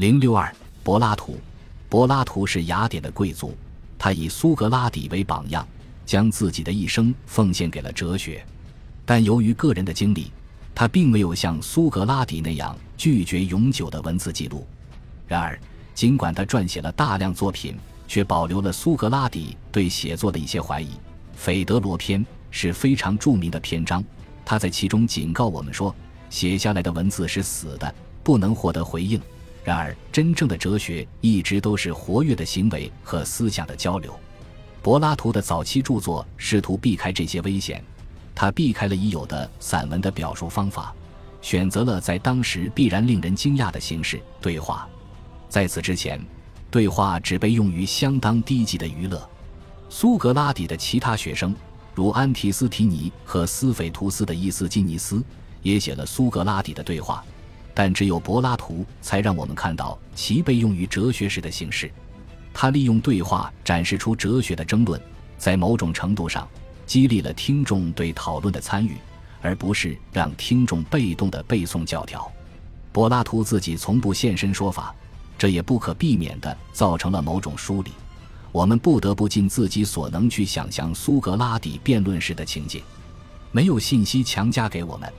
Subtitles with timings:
[0.00, 0.50] 零六二，
[0.82, 1.38] 柏拉图。
[1.90, 3.54] 柏拉图是雅典的贵族，
[3.98, 5.68] 他以苏格拉底为榜样，
[6.06, 8.42] 将自己的一生奉献给了哲学。
[9.04, 10.32] 但由于个人的经历，
[10.74, 14.66] 他并没有像苏格拉底那样拒绝永久的文字记录。
[15.28, 15.60] 然而，
[15.94, 17.76] 尽管他撰写了大量作品，
[18.08, 20.86] 却保留了苏格拉底对写作的一些怀疑。
[21.34, 24.02] 《斐德罗篇》是非常著名的篇章，
[24.46, 25.94] 他在其中警告我们说，
[26.30, 27.94] 写下来的文字是死的，
[28.24, 29.20] 不能获得回应。
[29.62, 34.18] 然而，真正的哲学一直都是活跃的行为和思想的交流。
[34.82, 37.84] 柏拉图的早期著作试图避开这些危险，
[38.34, 40.94] 他避开了已有的散文的表述方法，
[41.42, 44.88] 选择了在当时必然令人惊讶的形式——对话。
[45.50, 46.18] 在此之前，
[46.70, 49.28] 对话只被用于相当低级的娱乐。
[49.90, 51.54] 苏格拉底的其他学生，
[51.94, 55.22] 如安提斯提尼和斯斐图斯的伊斯基尼斯，
[55.62, 57.22] 也写了苏格拉底的对话。
[57.82, 61.90] 但只有柏拉图才让我们看到其被用于哲学时的形式。
[62.52, 65.00] 他利用对话展示出哲学的争论，
[65.38, 66.46] 在某种程度上
[66.84, 68.98] 激励了听众对讨论的参与，
[69.40, 72.30] 而不是让听众被动的背诵教条。
[72.92, 74.94] 柏拉图自己从不现身说法，
[75.38, 77.90] 这也不可避免地造成了某种疏离。
[78.52, 82.82] 我们不得不尽自己所能去想象苏格拉底辩论时的情景，
[83.52, 85.10] 没有信息强加给我们。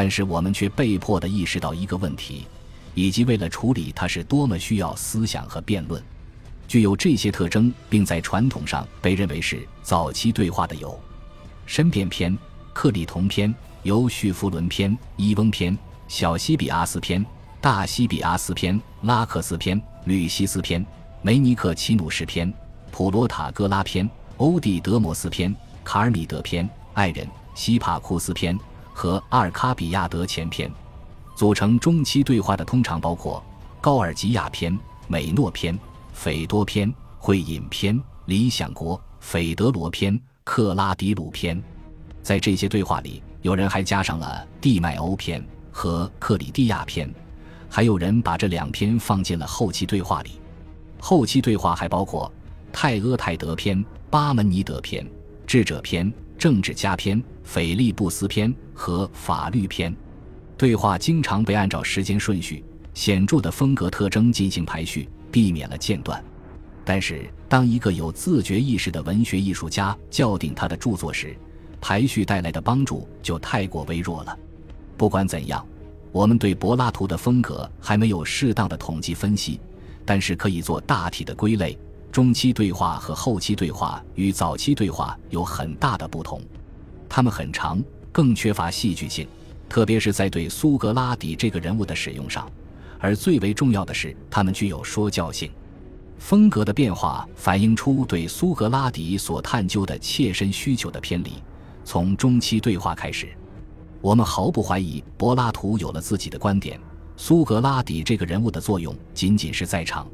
[0.00, 2.46] 但是我们却被迫地意识到一个问题，
[2.94, 6.00] 以及为了处理它是多么需要思想和辩论。
[6.68, 10.96] 具有这些特征，并在传统上被认为是早期对话的有：
[11.66, 12.38] 申辩篇、
[12.72, 17.26] 克里同篇、尤叙夫伦篇、伊翁篇、小西比阿斯篇、
[17.60, 20.86] 大西比阿斯篇、拉克斯篇、吕西斯篇、
[21.22, 22.54] 梅尼克奇努什篇、
[22.92, 25.52] 普罗塔戈拉篇、欧蒂德摩斯篇、
[25.82, 28.56] 卡尔米德篇、爱人西帕库斯篇。
[28.98, 30.68] 和阿尔卡比亚德前篇，
[31.36, 33.40] 组成中期对话的通常包括
[33.80, 35.78] 高尔基亚篇、美诺篇、
[36.12, 41.62] 斐多篇、会饮篇、理想国、斐德罗篇、克拉迪鲁篇。
[42.24, 45.40] 在这些对话里，有人还加上了地麦欧篇
[45.70, 47.08] 和克里蒂亚篇，
[47.70, 50.40] 还有人把这两篇放进了后期对话里。
[50.98, 52.28] 后期对话还包括
[52.72, 55.08] 泰阿泰德篇、巴门尼德篇、
[55.46, 56.12] 智者篇。
[56.38, 59.94] 政治家篇、腓力布斯篇和法律篇，
[60.56, 66.24] 对话经常被按照时间顺序、显著的风格特征进行排序，避免了间断。
[66.84, 71.36] 但是，当一个有自觉意识的文学艺术家校订他的著作时，
[71.80, 74.38] 排序带来的帮助就太过微弱了。
[74.96, 75.66] 不管怎样，
[76.12, 79.60] 我们对柏拉图的风格还没有适当的统计分析，
[80.04, 81.76] 但是可以做大体的归类。
[82.10, 86.40] 中期对话和后期对话与早期对话有很大的不同，
[87.08, 89.28] 它们很长，更缺乏戏剧性，
[89.68, 92.50] 特别是在对苏格拉底这个人物的使用上。
[92.98, 95.50] 而最为重要的是，它们具有说教性。
[96.18, 101.34] 风格的变化反映出对苏格拉底所探究的切身需求的偏离。
[101.84, 103.28] 从中期对话开始，
[104.00, 106.80] 我们毫不怀疑柏拉图有了自己的观点。
[107.16, 110.08] 苏格拉底这个人物的作用仅仅是在场。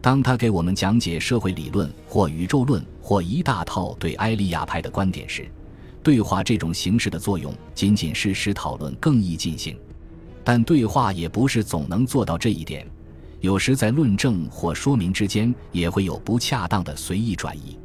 [0.00, 5.50] 当他给我们讲解社会理论或宇宙论或一大套对埃利亚派的观点时，
[6.02, 9.76] 对话这种形式的作用仅仅是使讨论更易进行。
[10.44, 12.88] 但对话也不是总能做到这一点，
[13.40, 17.76] 有时在论证或说明之间也会有不恰当的随意转移。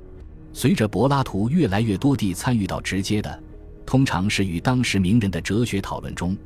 [0.54, 3.44] 随着柏拉图越来越多地参与到直接的，
[3.84, 6.38] 通常是与当时名人的哲学讨论中。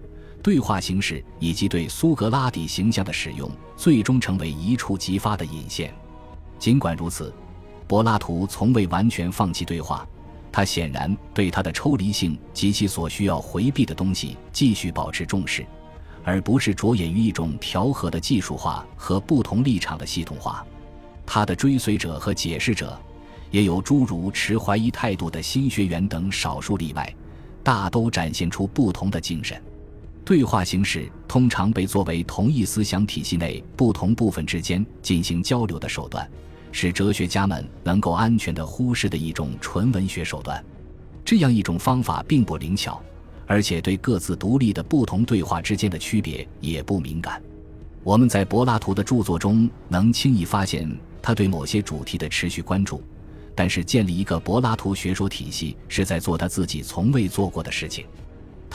[0.46, 5.92] 对话形式以及对苏格拉底形象的使用，最终成为一触即发的引线。
[6.60, 7.34] 尽管如此，
[7.88, 10.08] 柏拉图从未完全放弃对话，
[10.52, 15.66] 他显然对他的抽离性及其所需要回避的东西继续保持重视，
[16.24, 20.64] 而不是着眼于一种调和的技术化和不同立场的系统化。
[21.26, 22.96] 他的追随者和解释者，
[23.50, 27.12] 也有诸如持怀疑态度的新学员等少数例外，
[27.64, 29.60] 大都展现出不同的精神。
[30.26, 36.28] 对话形式通常被作为同一思想体系内不同部分之间进行交流的手段，
[36.72, 40.66] 是哲学家们能够安全地忽视的一种纯文学手段。
[41.24, 43.00] 这样一种方法并不灵巧，
[43.46, 47.40] 而且对各自独立的不同对话之间的区别也不敏感。
[48.04, 50.90] 我们在柏拉图的著作中能轻易发现
[51.22, 53.04] 他对某些主题的持续关注，
[53.54, 58.06] 但是建立一个柏拉图学说体系是在做他自己从未做过的事情。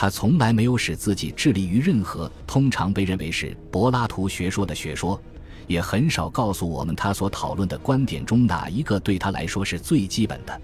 [0.00, 5.20] 他从来没有使自己致力于任何通常被认为是柏拉图学说的学说，
[5.67, 10.58] 也很少告诉我们他所讨论的观点中哪一个对他来说是最基本的，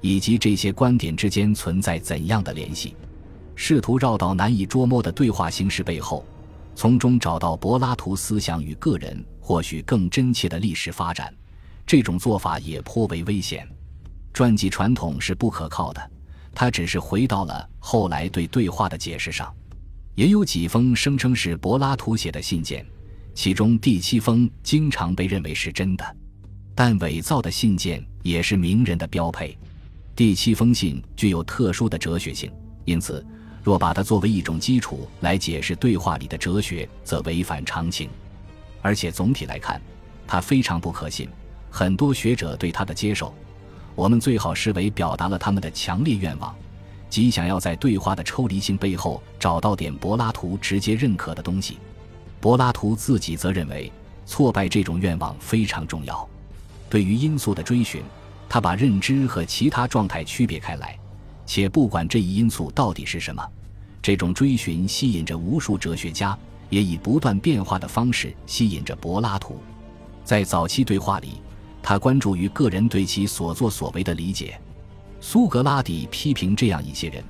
[0.00, 2.94] 以及这些观点之间存在怎样的联系。
[3.56, 6.24] 试图绕到难以捉摸的对话形式背后，
[6.76, 11.34] 从中找到柏拉图思想与个人或许更真切的历史发展，
[11.84, 13.68] 这种做法也颇为危险。
[14.32, 16.10] 传记传统是不可靠的，
[16.60, 19.54] 他只是回到了后来对对话的解释上。
[20.16, 22.84] 也有几封声称是柏拉图写的信件，
[23.32, 26.16] 其中第七封经常被认为是真的，
[26.74, 29.56] 但伪造的信件也是名人的标配。
[30.16, 32.50] 第七封信具有特殊的哲学性，
[32.84, 33.24] 因此
[33.62, 38.10] 若把它作为一种基础来解释对话里的哲学，则违反常情。
[38.82, 39.80] 而且总体来看，
[40.26, 41.28] 它非常不可信。
[41.70, 43.32] 很多学者对它的接受，
[43.98, 46.54] 我们最好视为表达了他们的强烈愿望。
[47.10, 51.78] 即想要在对话的抽离性背后找到点柏拉图直接认可的东西，
[52.40, 53.90] 柏拉图自己则认为
[54.24, 56.28] 挫败这种愿望非常重要。
[56.88, 58.00] 对于因素的追寻，
[58.48, 60.96] 他把认知和其他状态区别开来，
[61.44, 63.44] 且不管这一因素到底是什么，
[64.00, 66.38] 这种追寻吸引着无数哲学家，
[66.70, 69.60] 也以不断变化的方式吸引着柏拉图。
[70.22, 71.42] 在早期对话里，
[71.88, 74.60] 他关注于个人对其所作所为的理解。
[75.22, 77.24] 苏格拉底批评这样一些人，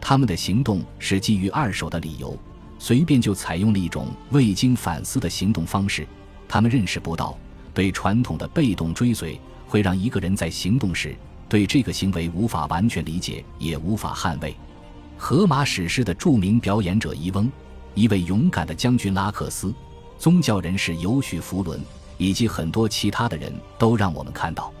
[0.00, 2.38] 他们的行动是基于二手的理由，
[2.78, 6.06] 随便就采用了一种未经反思的行动方式。
[6.46, 7.36] 他们认识不到，
[7.74, 11.16] 对传统的被动追随会让一个人在行动时
[11.48, 14.54] 对这个行为无法完全理解，也无法捍卫。
[15.18, 17.50] 荷马史诗的著名表演者伊翁，
[17.94, 19.74] 一位勇敢的将军拉克斯，
[20.20, 21.80] 宗教人士尤许弗伦，
[22.16, 24.72] 以及很多其他的人都让我们看到。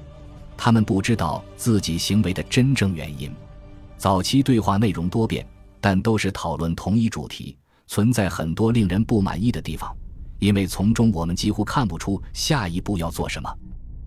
[0.56, 3.30] 他们不知道自己行为的真正原因。
[3.96, 5.46] 早期对话内容多变，
[5.80, 9.94] 但都是讨论同一主题，存在很多令人不满意的地方，
[10.38, 13.52] 因为从中我们几乎看不出下一步要做什么。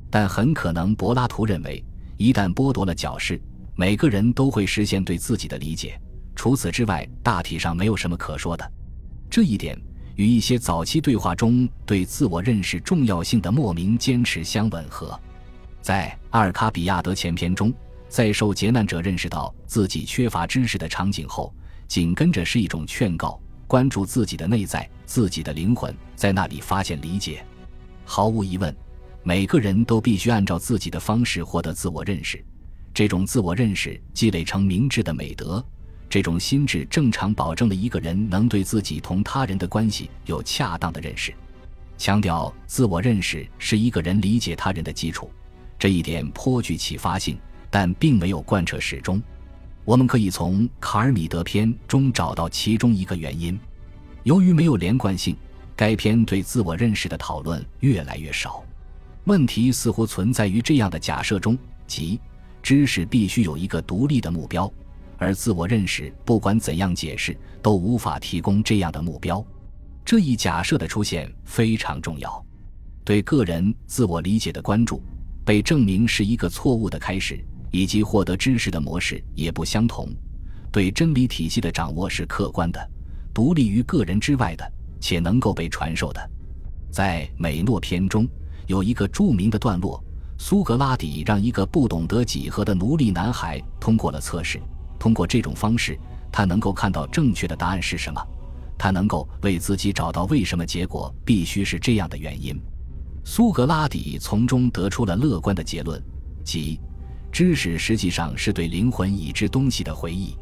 [0.10, 1.84] 但很可能柏拉图认为，
[2.16, 3.42] 一旦剥夺了矫饰，
[3.76, 6.00] 每个人都会实现对自己的理解。
[6.36, 8.72] 除此之外，大体上没有什么可说的。
[9.30, 9.78] 这一点
[10.18, 15.18] 与一些早期对话中对自我认识重要性的莫名坚持相吻合。
[15.80, 17.72] 在阿尔卡比亚德前篇中，
[18.10, 21.54] 在受劫难者认识到自己缺乏知识的场景后，
[21.88, 27.46] 紧跟着是一种劝告：关注自己的内在，自己的灵魂，在那里发现理解。
[28.04, 28.76] 毫无疑问，
[29.22, 32.44] 每个人都必须按照自己的方式获得自我认识。
[32.92, 35.64] 这种自我认识积累成明智的美德，
[36.10, 41.34] 这种心智正常保证了一个人能对自己同他人的关系有恰当的认识。
[41.98, 45.30] 强调自我认识是一个人理解他人的基础。
[45.80, 47.38] 这一点颇具启发性，
[47.70, 49.22] 但并没有贯彻始终。
[49.84, 53.60] 我们可以从卡尔米德篇中找到其中一个原因：
[54.24, 55.36] 由于没有连贯性，
[55.76, 58.64] 该篇对自我认识的讨论越来越少。
[59.26, 62.20] 问题似乎存在于这样的假设中，即
[62.64, 64.72] 知识必须有一个独立的目标，
[65.18, 69.46] 而自我认识不管怎样解释都无法提供这样的目标。
[70.06, 72.46] 这一假设的出现非常重要，
[73.04, 75.02] 对个人自我理解的关注。
[75.44, 77.40] 被证明是一个错误的开始，
[77.72, 80.10] 以及获得知识的模式也不相同。
[80.74, 82.92] 对真理体系的掌握是客观的，
[83.34, 86.30] 独立于个人之外的，且能够被传授的。
[86.92, 88.28] 在美诺篇中
[88.66, 90.04] 有一个著名的段落：
[90.38, 94.62] 苏格拉底让一个不懂得几何的奴隶男孩通过了测试。
[95.00, 95.98] 通过这种方式，
[96.32, 98.22] 他能够看到正确的答案是什么，
[98.78, 102.60] 他能够为自己找到为什么结果必须是这样的原因。
[103.24, 106.02] 苏格拉底从中得出了乐观的结论，
[106.44, 106.80] 即
[107.32, 110.34] 知识实际上是对灵魂已知东西的回忆。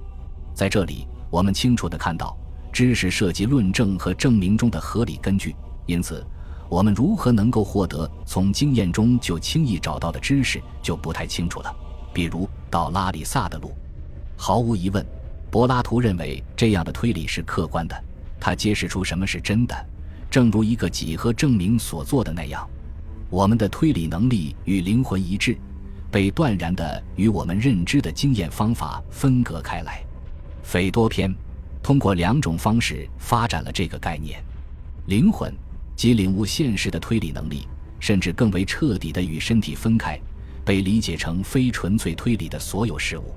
[0.53, 2.37] 在这里，我们清楚地看到，
[2.71, 5.55] 知识涉及论证和证明中的合理根据。
[5.87, 6.25] 因此，
[6.69, 11.75] 我们如何能够获得从经验中就轻易找到的知识，就不太清楚了。
[12.13, 13.71] 比如，到拉里萨的路，
[14.35, 15.05] 毫无疑问，
[15.49, 18.03] 柏拉图认为这样的推理是客观的，
[18.39, 19.75] 他揭示出什么是真的，
[20.29, 22.67] 正如一个几何证明所做的那样。
[23.29, 25.57] 我们的推理能力与灵魂一致，
[26.11, 30.03] 被断然地与我们认知的经验方法分隔开来。
[30.61, 31.33] 斐多篇
[31.81, 34.43] 通过两种方式发展了这个概念：
[35.07, 35.53] 灵魂
[35.95, 37.67] 即领悟现实的推理能力，
[37.99, 40.19] 甚至更为彻底地与身体分开，
[40.63, 43.33] 被理解成非纯粹推理的所有事物。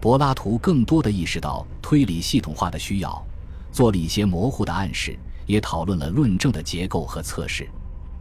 [0.00, 3.26] 柏拉图更多地意识到推理系统化的需要，
[3.72, 7.68] 做了一些模糊的暗示，也讨论了论证的结构和测试。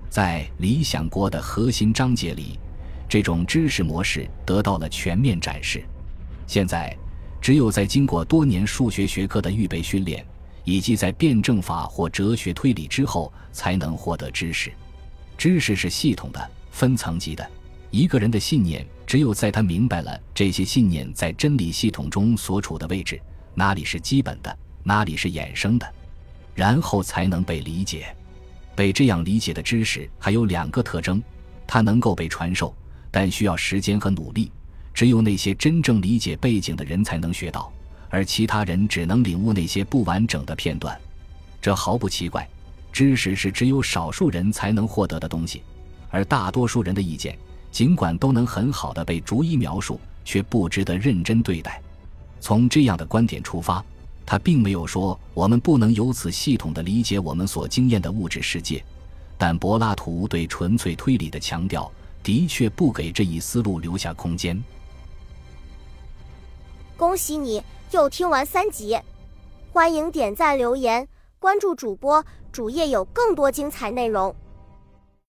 [0.10, 2.60] 在《理想国》的核心章节里，
[3.08, 5.84] 这种知识模式得到了全面展示。
[6.48, 6.96] 现在，
[7.40, 10.26] 只有在经过多年数学学科的预备训练，
[10.64, 14.72] 以及在辩证法或哲学推理之后，才能获得知识。
[15.38, 17.48] 知识是系统的、分层级的。
[17.92, 23.20] 一个人的信念，只有在他明白了这些信念在真理系统中所处的位置，
[23.56, 25.94] 哪里是基本的，哪里是衍生的。
[26.54, 28.14] 然后才能被理解。
[28.76, 31.24] 被这样理解的知识还有两个特征：
[31.66, 32.76] 它能够被传授，
[33.10, 34.52] 但需要时间和努力。
[34.94, 37.72] 只有那些真正理解背景的人才能学到，
[38.10, 41.00] 而其他人只能领悟那些不完整的片段。
[41.62, 42.46] 这毫不奇怪。
[42.92, 45.62] 知识是只有少数人才能获得的东西，
[46.10, 47.38] 而大多数人的意见，
[47.78, 51.80] 尽管都能很好的被逐一描述，却不值得认真对待。
[52.40, 53.86] 从这样的观点出发，
[54.26, 58.84] 他并没有说我们不能由此系统的理解我们所经验的物质世界，
[59.38, 61.92] 但柏拉图对纯粹推理的强调，
[62.24, 64.60] 的确不给这一思路留下空间。
[66.98, 68.98] 恭喜你又听完三集，
[69.72, 71.08] 欢迎点赞留言。
[71.38, 74.36] 关注主播，主页有更多精彩内容。